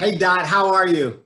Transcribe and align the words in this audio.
Hey, 0.00 0.16
Dot, 0.16 0.46
how 0.46 0.72
are 0.72 0.88
you? 0.88 1.22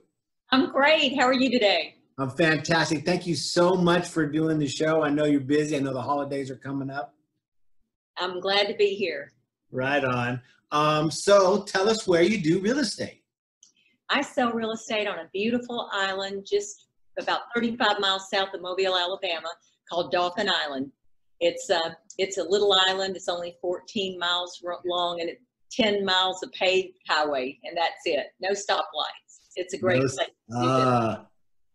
I'm 0.51 0.69
great. 0.69 1.17
How 1.17 1.23
are 1.23 1.33
you 1.33 1.49
today? 1.49 1.95
I'm 2.17 2.29
fantastic. 2.29 3.05
Thank 3.05 3.25
you 3.25 3.33
so 3.33 3.75
much 3.75 4.05
for 4.05 4.25
doing 4.25 4.59
the 4.59 4.67
show. 4.67 5.01
I 5.01 5.09
know 5.09 5.23
you're 5.23 5.39
busy. 5.39 5.77
I 5.77 5.79
know 5.79 5.93
the 5.93 6.01
holidays 6.01 6.51
are 6.51 6.57
coming 6.57 6.89
up. 6.89 7.15
I'm 8.17 8.41
glad 8.41 8.67
to 8.67 8.73
be 8.73 8.87
here. 8.87 9.31
Right 9.71 10.03
on. 10.03 10.41
Um, 10.73 11.09
so 11.09 11.63
tell 11.63 11.87
us 11.87 12.05
where 12.05 12.21
you 12.21 12.43
do 12.43 12.59
real 12.59 12.79
estate. 12.79 13.23
I 14.09 14.21
sell 14.21 14.51
real 14.51 14.71
estate 14.71 15.07
on 15.07 15.19
a 15.19 15.29
beautiful 15.31 15.89
island 15.93 16.45
just 16.45 16.87
about 17.17 17.43
35 17.55 18.01
miles 18.01 18.29
south 18.29 18.53
of 18.53 18.61
Mobile, 18.61 18.97
Alabama, 18.97 19.51
called 19.89 20.11
Dauphin 20.11 20.49
Island. 20.49 20.91
It's 21.39 21.69
a, 21.69 21.77
uh, 21.77 21.91
it's 22.17 22.39
a 22.39 22.43
little 22.43 22.73
island. 22.73 23.15
It's 23.15 23.29
only 23.29 23.55
14 23.61 24.19
miles 24.19 24.61
long 24.85 25.21
and 25.21 25.29
it, 25.29 25.41
10 25.75 26.05
miles 26.05 26.41
of 26.43 26.51
paved 26.53 26.97
highway, 27.07 27.57
and 27.63 27.77
that's 27.77 28.01
it. 28.05 28.27
No 28.39 28.51
stoplights. 28.51 29.39
It's 29.55 29.73
a 29.73 29.77
great 29.77 30.01
no, 30.01 30.07
place. 30.07 30.29
Uh, 30.55 31.23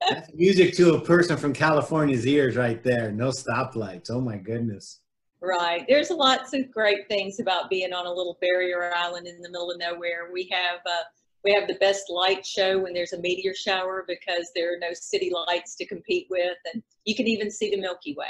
that's 0.09 0.33
music 0.35 0.75
to 0.77 0.95
a 0.95 1.01
person 1.01 1.37
from 1.37 1.53
California's 1.53 2.27
ears 2.27 2.57
right 2.57 2.83
there. 2.83 3.13
No 3.13 3.29
stoplights. 3.29 4.11
Oh 4.11 4.21
my 4.21 4.37
goodness. 4.37 5.01
Right. 5.43 5.85
There's 5.89 6.11
lots 6.11 6.53
of 6.53 6.71
great 6.71 7.09
things 7.09 7.41
about 7.41 7.71
being 7.71 7.93
on 7.93 8.07
a 8.07 8.13
little 8.13 8.39
barrier 8.41 8.93
island 8.95 9.27
in 9.27 9.41
the 9.41 9.49
middle 9.49 9.71
of 9.71 9.79
nowhere. 9.79 10.31
We 10.33 10.49
have 10.53 10.81
uh, 10.87 11.05
we 11.45 11.53
have 11.55 11.67
the 11.67 11.77
best 11.81 12.11
light 12.11 12.45
show 12.45 12.79
when 12.79 12.93
there's 12.93 13.15
a 13.15 13.21
meteor 13.21 13.55
shower 13.55 14.05
because 14.07 14.51
there 14.55 14.75
are 14.75 14.79
no 14.79 14.93
city 14.93 15.33
lights 15.49 15.75
to 15.77 15.87
compete 15.87 16.27
with, 16.29 16.59
and 16.73 16.83
you 17.07 17.15
can 17.15 17.27
even 17.27 17.51
see 17.51 17.71
the 17.71 17.81
Milky 17.81 18.15
Way. 18.15 18.27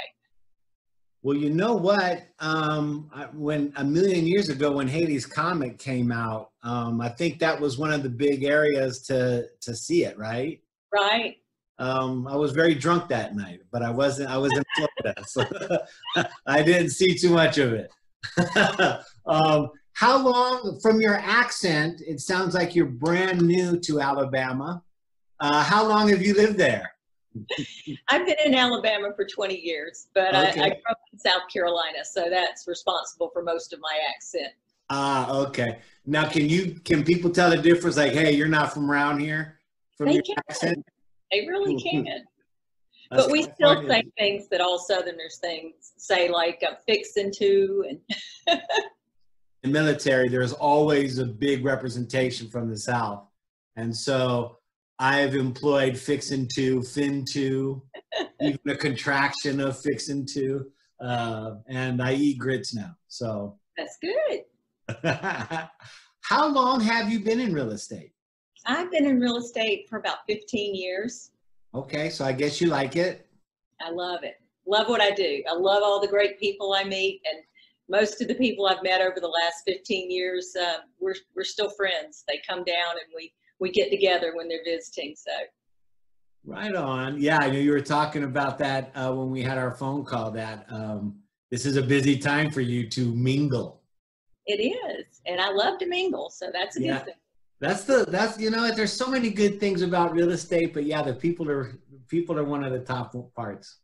Well, 1.23 1.37
you 1.37 1.51
know 1.51 1.75
what? 1.75 2.27
Um, 2.39 3.09
when 3.33 3.71
a 3.75 3.83
million 3.83 4.25
years 4.25 4.49
ago, 4.49 4.71
when 4.71 4.87
Halley's 4.87 5.25
Comet 5.25 5.77
came 5.77 6.11
out, 6.11 6.49
um, 6.63 6.99
I 6.99 7.09
think 7.09 7.37
that 7.39 7.59
was 7.59 7.77
one 7.77 7.91
of 7.91 8.01
the 8.01 8.09
big 8.09 8.43
areas 8.43 9.01
to 9.03 9.47
to 9.61 9.75
see 9.75 10.03
it, 10.03 10.17
right? 10.17 10.61
Right. 10.91 11.37
Um, 11.77 12.27
I 12.27 12.35
was 12.35 12.51
very 12.51 12.75
drunk 12.75 13.07
that 13.09 13.35
night, 13.35 13.61
but 13.71 13.83
I 13.83 13.91
wasn't. 13.91 14.29
I 14.29 14.37
was 14.37 14.51
in 14.53 14.63
Florida, 14.75 15.23
so 15.27 16.23
I 16.47 16.63
didn't 16.63 16.89
see 16.89 17.15
too 17.15 17.31
much 17.31 17.59
of 17.59 17.73
it. 17.73 17.91
um, 19.25 19.69
how 19.93 20.17
long, 20.17 20.79
from 20.81 21.01
your 21.01 21.15
accent, 21.15 22.01
it 22.05 22.19
sounds 22.19 22.55
like 22.55 22.75
you're 22.75 22.85
brand 22.85 23.41
new 23.41 23.79
to 23.81 23.99
Alabama. 23.99 24.83
Uh, 25.39 25.63
how 25.63 25.87
long 25.87 26.09
have 26.09 26.21
you 26.21 26.33
lived 26.33 26.57
there? 26.57 26.91
I've 28.09 28.25
been 28.25 28.35
in 28.45 28.55
Alabama 28.55 29.11
for 29.15 29.25
20 29.25 29.55
years, 29.55 30.07
but 30.13 30.35
okay. 30.35 30.61
I, 30.61 30.65
I 30.65 30.69
grew 30.69 30.81
up 30.89 30.99
in 31.11 31.19
South 31.19 31.43
Carolina, 31.51 32.03
so 32.03 32.29
that's 32.29 32.67
responsible 32.67 33.29
for 33.31 33.41
most 33.41 33.73
of 33.73 33.79
my 33.79 33.99
accent. 34.13 34.53
Ah, 34.89 35.31
okay. 35.31 35.79
Now, 36.05 36.27
can 36.27 36.49
you 36.49 36.79
can 36.83 37.03
people 37.03 37.29
tell 37.29 37.49
the 37.49 37.57
difference? 37.57 37.95
Like, 37.95 38.11
hey, 38.11 38.33
you're 38.33 38.49
not 38.49 38.73
from 38.73 38.91
around 38.91 39.19
here. 39.19 39.59
From 39.97 40.07
they 40.07 40.15
your 40.15 40.23
can. 40.23 40.35
accent. 40.49 40.85
They 41.31 41.47
really 41.47 41.81
can. 41.81 42.25
but 43.09 43.31
we 43.31 43.43
still 43.43 43.75
funny. 43.75 43.87
say 43.87 44.03
things 44.17 44.49
that 44.49 44.59
all 44.59 44.77
Southerners 44.77 45.37
things 45.37 45.93
say, 45.97 46.27
like 46.29 46.61
uh, 46.67 46.75
"fixing 46.85 47.31
to" 47.33 47.85
and. 47.89 48.61
In 49.63 49.71
military, 49.71 50.27
there's 50.27 50.53
always 50.53 51.19
a 51.19 51.25
big 51.25 51.63
representation 51.63 52.49
from 52.49 52.67
the 52.67 52.75
South, 52.75 53.27
and 53.75 53.95
so 53.95 54.57
I've 55.01 55.33
employed 55.35 55.97
fixing 55.97 56.47
to, 56.53 56.83
fin 56.83 57.25
to, 57.31 57.81
even 58.41 58.59
a 58.67 58.75
contraction 58.75 59.59
of 59.59 59.79
fixing 59.79 60.27
to, 60.27 60.67
uh, 61.03 61.55
and 61.67 62.03
I 62.03 62.13
eat 62.13 62.37
grits 62.37 62.75
now. 62.75 62.95
So 63.07 63.57
that's 63.75 63.97
good. 63.97 64.43
How 66.21 66.47
long 66.47 66.81
have 66.81 67.09
you 67.09 67.19
been 67.19 67.39
in 67.39 67.51
real 67.51 67.71
estate? 67.71 68.11
I've 68.67 68.91
been 68.91 69.07
in 69.07 69.19
real 69.19 69.37
estate 69.37 69.89
for 69.89 69.97
about 69.97 70.19
15 70.27 70.75
years. 70.75 71.31
Okay, 71.73 72.11
so 72.11 72.23
I 72.23 72.31
guess 72.31 72.61
you 72.61 72.67
like 72.67 72.95
it. 72.95 73.27
I 73.81 73.89
love 73.89 74.23
it. 74.23 74.35
Love 74.67 74.87
what 74.87 75.01
I 75.01 75.09
do. 75.09 75.41
I 75.49 75.55
love 75.55 75.81
all 75.83 75.99
the 75.99 76.07
great 76.07 76.39
people 76.39 76.75
I 76.75 76.83
meet, 76.83 77.21
and 77.27 77.41
most 77.89 78.21
of 78.21 78.27
the 78.27 78.35
people 78.35 78.67
I've 78.67 78.83
met 78.83 79.01
over 79.01 79.19
the 79.19 79.27
last 79.27 79.63
15 79.65 80.11
years, 80.11 80.55
uh, 80.55 80.81
we're 80.99 81.15
we're 81.35 81.43
still 81.43 81.71
friends. 81.71 82.23
They 82.27 82.39
come 82.47 82.63
down 82.63 82.91
and 82.91 83.11
we 83.15 83.33
we 83.61 83.71
get 83.71 83.89
together 83.89 84.35
when 84.35 84.49
they're 84.49 84.65
visiting. 84.65 85.15
So. 85.15 85.31
Right 86.43 86.75
on. 86.75 87.21
Yeah, 87.21 87.37
I 87.39 87.49
know 87.49 87.59
you 87.59 87.71
were 87.71 87.79
talking 87.79 88.23
about 88.23 88.57
that 88.57 88.91
uh, 88.95 89.13
when 89.13 89.29
we 89.29 89.41
had 89.43 89.57
our 89.57 89.71
phone 89.71 90.03
call. 90.03 90.31
That 90.31 90.65
um, 90.69 91.19
this 91.51 91.65
is 91.65 91.77
a 91.77 91.81
busy 91.81 92.17
time 92.17 92.51
for 92.51 92.61
you 92.61 92.89
to 92.89 93.13
mingle. 93.13 93.81
It 94.47 94.55
is, 94.55 95.21
and 95.27 95.39
I 95.39 95.51
love 95.51 95.77
to 95.79 95.85
mingle, 95.85 96.31
so 96.31 96.49
that's 96.51 96.77
a 96.77 96.81
yeah. 96.81 96.97
good 96.97 97.05
thing. 97.05 97.13
That's 97.59 97.83
the 97.83 98.05
that's 98.09 98.39
you 98.39 98.49
know 98.49 98.71
there's 98.71 98.91
so 98.91 99.07
many 99.07 99.29
good 99.29 99.59
things 99.59 99.83
about 99.83 100.13
real 100.13 100.31
estate, 100.31 100.73
but 100.73 100.85
yeah, 100.85 101.03
the 101.03 101.13
people 101.13 101.47
are 101.47 101.77
people 102.07 102.39
are 102.39 102.43
one 102.43 102.63
of 102.63 102.73
the 102.73 102.79
top 102.79 103.15
parts. 103.35 103.77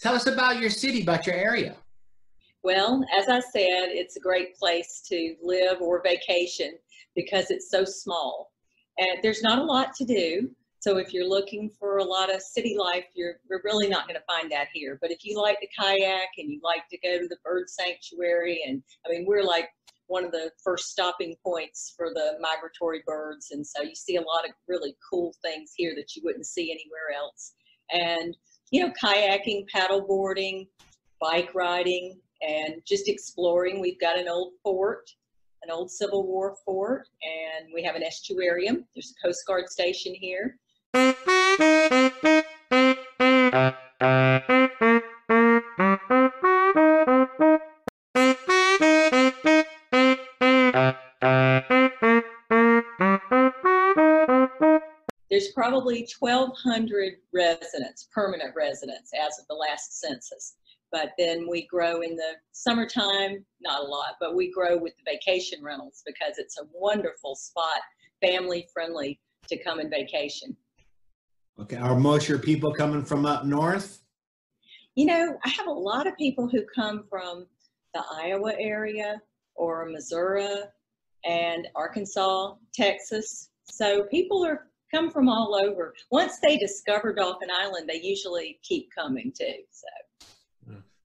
Tell 0.00 0.14
us 0.14 0.26
about 0.26 0.58
your 0.58 0.70
city, 0.70 1.02
about 1.02 1.26
your 1.26 1.36
area. 1.36 1.76
Well, 2.64 3.04
as 3.16 3.28
I 3.28 3.38
said, 3.38 3.90
it's 3.92 4.16
a 4.16 4.20
great 4.20 4.56
place 4.56 5.02
to 5.08 5.36
live 5.42 5.80
or 5.80 6.02
vacation 6.02 6.72
because 7.14 7.50
it's 7.50 7.70
so 7.70 7.84
small, 7.84 8.49
and 9.00 9.18
there's 9.22 9.42
not 9.42 9.58
a 9.58 9.64
lot 9.64 9.94
to 9.96 10.04
do. 10.04 10.50
So 10.78 10.96
if 10.96 11.12
you're 11.12 11.28
looking 11.28 11.70
for 11.78 11.98
a 11.98 12.04
lot 12.04 12.34
of 12.34 12.40
city 12.40 12.76
life, 12.78 13.04
you're, 13.14 13.34
you're 13.48 13.60
really 13.64 13.88
not 13.88 14.06
going 14.06 14.18
to 14.18 14.24
find 14.26 14.50
that 14.52 14.68
here. 14.72 14.98
But 15.00 15.10
if 15.10 15.24
you 15.24 15.36
like 15.40 15.58
to 15.60 15.66
kayak 15.78 16.28
and 16.38 16.50
you 16.50 16.60
like 16.62 16.88
to 16.90 16.98
go 16.98 17.18
to 17.18 17.28
the 17.28 17.36
bird 17.44 17.68
sanctuary, 17.68 18.62
and 18.66 18.82
I 19.06 19.10
mean, 19.10 19.26
we're 19.26 19.42
like 19.42 19.68
one 20.06 20.24
of 20.24 20.32
the 20.32 20.50
first 20.64 20.88
stopping 20.88 21.36
points 21.44 21.92
for 21.96 22.08
the 22.14 22.32
migratory 22.40 23.02
birds. 23.06 23.48
And 23.50 23.66
so 23.66 23.82
you 23.82 23.94
see 23.94 24.16
a 24.16 24.22
lot 24.22 24.46
of 24.46 24.52
really 24.68 24.94
cool 25.10 25.34
things 25.42 25.72
here 25.76 25.92
that 25.96 26.16
you 26.16 26.22
wouldn't 26.24 26.46
see 26.46 26.70
anywhere 26.70 27.16
else. 27.16 27.52
And, 27.92 28.36
you 28.70 28.82
know, 28.82 28.92
kayaking, 29.02 29.66
paddle 29.68 30.00
boarding, 30.06 30.66
bike 31.20 31.54
riding, 31.54 32.18
and 32.40 32.76
just 32.86 33.08
exploring. 33.08 33.80
We've 33.80 34.00
got 34.00 34.18
an 34.18 34.28
old 34.28 34.52
fort, 34.62 35.10
an 35.62 35.70
old 35.70 35.90
Civil 35.90 36.26
War 36.26 36.56
fort, 36.64 37.08
and 37.22 37.68
we 37.74 37.82
have 37.82 37.94
an 37.94 38.02
estuarium. 38.02 38.84
There's 38.94 39.14
a 39.16 39.26
Coast 39.26 39.46
Guard 39.46 39.68
station 39.68 40.14
here. 40.14 40.58
There's 55.30 55.52
probably 55.52 56.08
1,200 56.18 57.14
residents, 57.32 58.08
permanent 58.12 58.54
residents, 58.56 59.12
as 59.14 59.38
of 59.38 59.46
the 59.48 59.54
last 59.54 60.00
census. 60.00 60.56
But 60.92 61.12
then 61.18 61.46
we 61.48 61.66
grow 61.66 62.00
in 62.00 62.16
the 62.16 62.34
summertime, 62.52 63.44
not 63.60 63.82
a 63.82 63.86
lot, 63.86 64.16
but 64.20 64.34
we 64.34 64.50
grow 64.50 64.76
with 64.76 64.94
the 64.96 65.10
vacation 65.10 65.62
rentals 65.62 66.02
because 66.04 66.38
it's 66.38 66.58
a 66.58 66.64
wonderful 66.74 67.36
spot, 67.36 67.80
family 68.20 68.66
friendly 68.72 69.20
to 69.48 69.62
come 69.62 69.78
and 69.78 69.90
vacation. 69.90 70.56
Okay, 71.60 71.76
are 71.76 71.98
most 71.98 72.28
your 72.28 72.38
people 72.38 72.72
coming 72.72 73.04
from 73.04 73.26
up 73.26 73.44
north? 73.44 74.02
You 74.94 75.06
know, 75.06 75.38
I 75.44 75.48
have 75.50 75.66
a 75.66 75.72
lot 75.72 76.06
of 76.06 76.16
people 76.16 76.48
who 76.48 76.62
come 76.74 77.04
from 77.08 77.46
the 77.94 78.02
Iowa 78.12 78.54
area 78.58 79.20
or 79.54 79.86
Missouri 79.86 80.48
and 81.24 81.68
Arkansas, 81.76 82.54
Texas. 82.74 83.50
So 83.64 84.04
people 84.04 84.44
are 84.44 84.70
come 84.90 85.10
from 85.10 85.28
all 85.28 85.54
over. 85.54 85.94
Once 86.10 86.38
they 86.40 86.56
discover 86.56 87.12
Dauphin 87.12 87.48
Island, 87.50 87.88
they 87.88 88.00
usually 88.02 88.58
keep 88.62 88.88
coming 88.92 89.32
too. 89.36 89.54
So. 89.70 90.26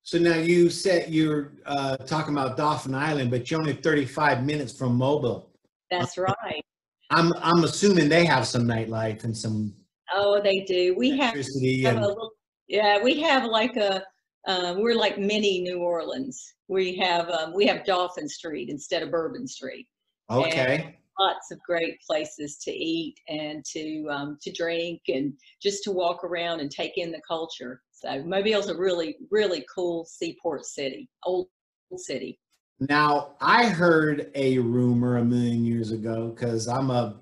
So 0.05 0.19
now 0.19 0.35
you 0.35 0.69
said 0.69 1.11
you're 1.11 1.53
uh, 1.65 1.97
talking 1.97 2.35
about 2.35 2.57
Dauphin 2.57 2.93
Island, 2.93 3.31
but 3.31 3.49
you're 3.49 3.59
only 3.59 3.73
35 3.73 4.45
minutes 4.45 4.71
from 4.71 4.95
Mobile. 4.95 5.49
That's 5.89 6.19
right. 6.19 6.63
I'm 7.09 7.33
I'm 7.41 7.63
assuming 7.63 8.07
they 8.07 8.23
have 8.23 8.45
some 8.45 8.65
nightlife 8.65 9.23
and 9.23 9.35
some. 9.35 9.73
Oh, 10.13 10.39
they 10.43 10.59
do. 10.59 10.95
We 10.95 11.17
have, 11.17 11.33
have 11.33 11.97
a 11.97 12.07
little, 12.07 12.31
yeah, 12.67 13.01
we 13.01 13.19
have 13.21 13.45
like 13.45 13.77
a 13.77 14.03
um, 14.47 14.79
we're 14.79 14.93
like 14.93 15.17
mini 15.17 15.61
New 15.61 15.79
Orleans. 15.79 16.53
We 16.67 16.95
have 16.97 17.27
um, 17.31 17.53
we 17.55 17.65
have 17.65 17.83
Dauphin 17.83 18.29
Street 18.29 18.69
instead 18.69 19.01
of 19.01 19.09
Bourbon 19.09 19.47
Street. 19.47 19.87
Okay. 20.29 20.83
And 20.83 20.93
lots 21.19 21.51
of 21.51 21.59
great 21.67 21.99
places 22.07 22.57
to 22.59 22.71
eat 22.71 23.15
and 23.27 23.65
to 23.73 24.07
um, 24.11 24.37
to 24.43 24.51
drink 24.51 25.01
and 25.07 25.33
just 25.63 25.83
to 25.85 25.91
walk 25.91 26.23
around 26.23 26.59
and 26.59 26.69
take 26.69 26.97
in 26.97 27.11
the 27.11 27.21
culture. 27.27 27.81
So 27.95 28.21
Mobile's 28.23 28.67
a 28.69 28.75
really 28.75 29.15
really 29.31 29.65
cool 29.73 30.05
seaport 30.05 30.65
city, 30.65 31.09
old 31.23 31.47
city. 31.95 32.39
Now 32.79 33.35
I 33.39 33.67
heard 33.67 34.31
a 34.35 34.59
rumor 34.59 35.17
a 35.17 35.23
million 35.23 35.63
years 35.63 35.91
ago 35.91 36.29
because 36.29 36.67
I'm 36.67 36.91
a 36.91 37.19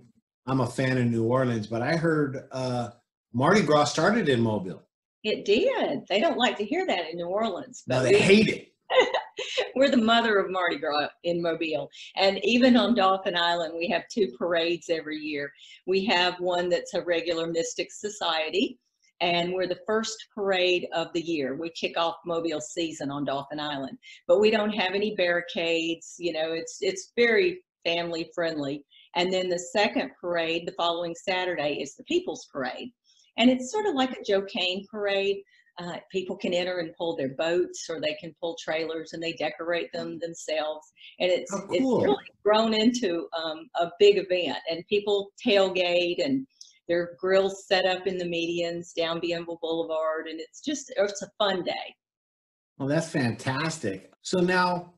I'm 0.47 0.61
a 0.61 0.67
fan 0.67 0.97
of 0.97 1.05
New 1.05 1.25
Orleans, 1.25 1.67
but 1.67 1.81
I 1.81 1.95
heard 1.95 2.47
uh, 2.51 2.89
Mardi 3.33 3.61
Gras 3.61 3.85
started 3.85 4.27
in 4.27 4.41
Mobile. 4.41 4.81
It 5.23 5.45
did. 5.45 6.01
They 6.09 6.19
don't 6.19 6.37
like 6.37 6.57
to 6.57 6.65
hear 6.65 6.85
that 6.87 7.09
in 7.09 7.17
New 7.17 7.27
Orleans, 7.27 7.83
but 7.87 7.99
no, 7.99 8.03
they 8.03 8.13
we, 8.13 8.19
hate 8.19 8.47
it. 8.49 8.73
we're 9.75 9.89
the 9.89 9.97
mother 9.97 10.37
of 10.37 10.51
Mardi 10.51 10.77
Gras 10.77 11.07
in 11.23 11.41
Mobile. 11.41 11.89
And 12.17 12.43
even 12.43 12.75
on 12.75 12.95
Dauphin 12.95 13.37
Island, 13.37 13.73
we 13.77 13.87
have 13.87 14.03
two 14.11 14.31
parades 14.37 14.89
every 14.89 15.17
year. 15.17 15.53
We 15.85 16.03
have 16.05 16.39
one 16.39 16.67
that's 16.67 16.93
a 16.93 17.03
regular 17.03 17.47
Mystic 17.47 17.91
Society, 17.91 18.79
and 19.23 19.53
we're 19.53 19.67
the 19.67 19.79
first 19.87 20.27
parade 20.35 20.85
of 20.93 21.07
the 21.13 21.21
year. 21.21 21.55
We 21.55 21.69
kick 21.69 21.97
off 21.97 22.17
Mobile 22.25 22.59
season 22.59 23.09
on 23.09 23.23
Dauphin 23.23 23.59
Island, 23.59 23.97
but 24.27 24.41
we 24.41 24.51
don't 24.51 24.73
have 24.73 24.93
any 24.93 25.15
barricades. 25.15 26.15
You 26.19 26.33
know, 26.33 26.51
it's 26.51 26.79
it's 26.81 27.13
very 27.15 27.61
family 27.85 28.29
friendly. 28.35 28.83
And 29.15 29.31
then 29.31 29.47
the 29.47 29.59
second 29.59 30.11
parade, 30.19 30.67
the 30.67 30.73
following 30.73 31.15
Saturday, 31.15 31.79
is 31.81 31.95
the 31.95 32.03
People's 32.03 32.49
Parade, 32.51 32.91
and 33.37 33.49
it's 33.49 33.71
sort 33.71 33.85
of 33.85 33.95
like 33.95 34.11
a 34.11 34.23
Joe 34.23 34.41
Cain 34.41 34.85
parade. 34.91 35.37
Uh, 35.79 35.97
people 36.11 36.35
can 36.35 36.53
enter 36.53 36.79
and 36.79 36.93
pull 36.95 37.15
their 37.15 37.33
boats, 37.35 37.87
or 37.89 38.01
they 38.01 38.15
can 38.19 38.35
pull 38.41 38.57
trailers, 38.61 39.13
and 39.13 39.23
they 39.23 39.33
decorate 39.33 39.91
them 39.93 40.19
themselves. 40.19 40.91
And 41.19 41.31
it's 41.31 41.51
Oh, 41.53 41.65
it's 41.71 41.81
really 41.81 42.25
grown 42.43 42.73
into 42.73 43.27
um, 43.41 43.69
a 43.79 43.89
big 43.99 44.17
event, 44.17 44.59
and 44.69 44.85
people 44.87 45.31
tailgate 45.43 46.23
and 46.23 46.45
there 46.87 47.01
are 47.01 47.17
grills 47.19 47.65
set 47.65 47.85
up 47.85 48.07
in 48.07 48.17
the 48.17 48.25
medians 48.25 48.93
down 48.93 49.21
Bienville 49.21 49.59
Boulevard, 49.61 50.27
and 50.27 50.39
it's 50.39 50.61
just 50.61 50.93
oh, 50.99 51.05
it's 51.05 51.21
a 51.21 51.31
fun 51.37 51.63
day. 51.63 51.95
Well, 52.77 52.87
that's 52.87 53.09
fantastic. 53.09 54.11
So 54.21 54.39
now, 54.39 54.93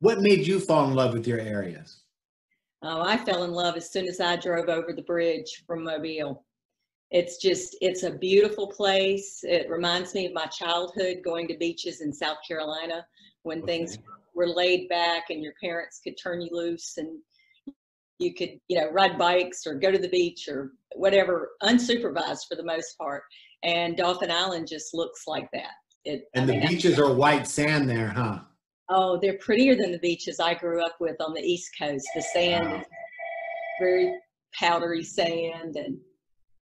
what 0.00 0.20
made 0.20 0.46
you 0.46 0.60
fall 0.60 0.88
in 0.88 0.94
love 0.94 1.14
with 1.14 1.26
your 1.26 1.40
areas? 1.40 2.02
Oh, 2.82 3.02
I 3.02 3.16
fell 3.16 3.44
in 3.44 3.52
love 3.52 3.76
as 3.76 3.90
soon 3.90 4.06
as 4.06 4.20
I 4.20 4.36
drove 4.36 4.68
over 4.68 4.92
the 4.92 5.02
bridge 5.02 5.64
from 5.66 5.84
Mobile. 5.84 6.44
It's 7.10 7.38
just 7.38 7.76
it's 7.80 8.02
a 8.02 8.10
beautiful 8.10 8.66
place. 8.66 9.40
It 9.42 9.70
reminds 9.70 10.14
me 10.14 10.26
of 10.26 10.32
my 10.32 10.46
childhood 10.46 11.18
going 11.24 11.48
to 11.48 11.56
beaches 11.56 12.00
in 12.00 12.12
South 12.12 12.38
Carolina 12.46 13.06
when 13.42 13.62
things 13.62 13.98
were 14.34 14.48
laid 14.48 14.88
back 14.88 15.30
and 15.30 15.42
your 15.42 15.54
parents 15.62 16.00
could 16.02 16.16
turn 16.22 16.42
you 16.42 16.50
loose 16.52 16.98
and 16.98 17.18
you 18.18 18.34
could 18.34 18.50
you 18.68 18.78
know 18.78 18.90
ride 18.90 19.18
bikes 19.18 19.66
or 19.66 19.74
go 19.74 19.90
to 19.90 19.98
the 19.98 20.08
beach 20.08 20.48
or 20.48 20.72
whatever 20.94 21.50
unsupervised 21.62 22.46
for 22.48 22.56
the 22.56 22.64
most 22.64 22.96
part 22.98 23.22
and 23.62 23.96
Dauphin 23.96 24.30
Island 24.30 24.66
just 24.68 24.94
looks 24.94 25.22
like 25.26 25.48
that 25.52 25.72
it 26.04 26.24
I 26.34 26.40
And 26.40 26.48
the 26.48 26.54
mean, 26.54 26.62
I- 26.64 26.68
beaches 26.68 26.98
are 26.98 27.12
white 27.12 27.46
sand 27.46 27.88
there, 27.88 28.08
huh? 28.08 28.40
oh 28.90 29.18
they're 29.20 29.38
prettier 29.38 29.74
than 29.74 29.90
the 29.92 29.98
beaches 29.98 30.38
i 30.38 30.54
grew 30.54 30.84
up 30.84 30.94
with 31.00 31.16
on 31.20 31.34
the 31.34 31.40
east 31.42 31.70
coast 31.78 32.06
the 32.14 32.22
sand 32.22 32.70
Wow. 32.70 32.78
is 32.78 32.86
very 33.80 34.14
powdery 34.58 35.02
sand 35.02 35.74
and 35.76 35.98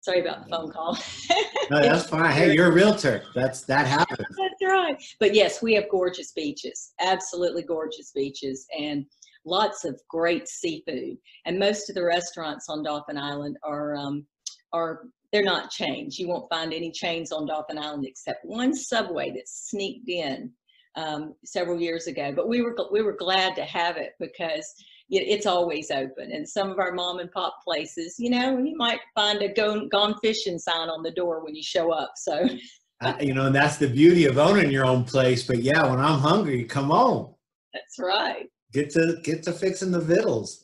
sorry 0.01 0.21
about 0.21 0.45
the 0.45 0.51
phone 0.51 0.71
call 0.73 0.99
No, 1.71 1.81
that's 1.81 2.07
fine. 2.11 2.31
Hey, 2.31 2.53
you're 2.53 2.67
a 2.69 2.73
realtor. 2.73 3.23
That's 3.35 3.63
that 3.63 3.87
happens. 3.87 4.29
That's 4.37 4.63
right. 4.63 5.03
But 5.19 5.35
yes, 5.35 5.63
we 5.63 5.73
have 5.77 5.85
gorgeous 5.91 6.31
beaches, 6.33 6.93
absolutely 7.01 7.63
gorgeous 7.63 8.13
beaches, 8.15 8.67
and 8.79 9.07
lots 9.45 9.85
of 9.85 10.01
great 10.09 10.49
seafood. 10.49 11.17
And 11.47 11.59
most 11.59 11.89
of 11.89 11.95
the 11.95 12.05
restaurants 12.05 12.67
on 12.69 12.83
Dauphin 12.83 13.19
Island 13.19 13.57
are 13.63 13.97
um, 13.97 14.27
are 14.73 15.03
they're 15.33 15.43
not 15.43 15.71
chains. 15.71 16.19
You 16.19 16.29
won't 16.29 16.49
find 16.49 16.73
any 16.73 16.91
chains 16.93 17.33
on 17.33 17.47
Dauphin 17.47 17.79
Island 17.79 18.07
except 18.07 18.45
one 18.45 18.75
Subway 18.75 19.31
that 19.33 19.49
sneaked 19.49 20.09
in 20.09 20.53
um, 20.97 21.35
several 21.45 21.81
years 21.81 22.07
ago. 22.07 22.33
But 22.35 22.49
we 22.49 22.63
were 22.63 22.77
we 22.93 23.03
were 23.03 23.17
glad 23.17 23.57
to 23.57 23.65
have 23.65 23.97
it 23.97 24.13
because 24.21 24.73
it- 25.11 25.29
it's 25.29 25.47
always 25.47 25.91
open. 25.91 26.33
And 26.33 26.49
some 26.49 26.71
of 26.71 26.79
our 26.79 26.93
mom 26.93 27.19
and 27.19 27.31
pop 27.31 27.57
places, 27.65 28.17
you 28.19 28.31
know, 28.31 28.59
you 28.59 28.77
might 28.77 29.01
find 29.15 29.43
a 29.43 29.53
gone, 29.53 29.89
gone 29.89 30.15
fishing 30.23 30.59
sign 30.59 30.89
on 30.89 31.03
the 31.03 31.11
door 31.11 31.45
when 31.45 31.55
you 31.55 31.63
show 31.63 31.93
up. 31.93 32.13
So. 32.17 32.49
Uh, 33.01 33.13
you 33.21 33.35
know, 33.35 33.47
and 33.47 33.55
that's 33.55 33.77
the 33.77 33.89
beauty 33.89 34.25
of 34.25 34.39
owning 34.39 34.71
your 34.71 34.87
own 34.87 35.05
place. 35.05 35.45
But 35.47 35.59
yeah, 35.59 35.85
when 35.91 35.99
I'm 35.99 36.21
hungry, 36.21 36.65
come 36.65 36.91
on, 36.91 37.35
That's 37.75 37.99
right. 37.99 38.47
Get 38.75 38.91
to 38.93 39.19
get 39.25 39.45
to 39.45 39.53
fixing 39.53 39.93
the 39.93 40.01
vittles. 40.01 40.64